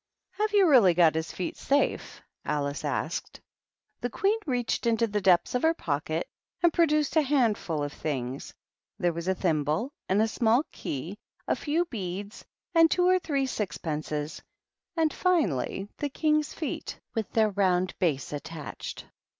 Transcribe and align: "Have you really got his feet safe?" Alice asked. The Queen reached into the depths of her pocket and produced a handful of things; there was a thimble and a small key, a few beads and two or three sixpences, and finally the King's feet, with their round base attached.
"Have 0.31 0.51
you 0.53 0.67
really 0.67 0.95
got 0.95 1.13
his 1.13 1.31
feet 1.31 1.55
safe?" 1.57 2.23
Alice 2.43 2.83
asked. 2.83 3.39
The 3.99 4.09
Queen 4.09 4.39
reached 4.47 4.87
into 4.87 5.05
the 5.05 5.21
depths 5.21 5.53
of 5.53 5.61
her 5.61 5.75
pocket 5.75 6.27
and 6.63 6.73
produced 6.73 7.15
a 7.15 7.21
handful 7.21 7.83
of 7.83 7.93
things; 7.93 8.51
there 8.97 9.13
was 9.13 9.27
a 9.27 9.35
thimble 9.35 9.93
and 10.09 10.19
a 10.19 10.27
small 10.27 10.63
key, 10.71 11.19
a 11.47 11.55
few 11.55 11.85
beads 11.85 12.43
and 12.73 12.89
two 12.89 13.07
or 13.07 13.19
three 13.19 13.45
sixpences, 13.45 14.41
and 14.97 15.13
finally 15.13 15.87
the 15.99 16.09
King's 16.09 16.51
feet, 16.51 16.99
with 17.13 17.29
their 17.33 17.51
round 17.51 17.93
base 17.99 18.33
attached. 18.33 19.05